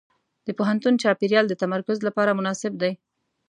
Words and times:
د 0.47 0.49
پوهنتون 0.57 0.93
چاپېریال 1.03 1.45
د 1.49 1.53
تمرکز 1.61 1.97
لپاره 2.07 2.37
مناسب 2.39 2.73
دی. 2.81 2.91